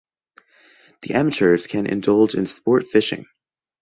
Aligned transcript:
The 1.03 1.13
amateurs 1.13 1.67
can 1.67 1.85
indulge 1.85 2.33
in 2.33 2.47
sport 2.47 2.87
fishing. 2.87 3.27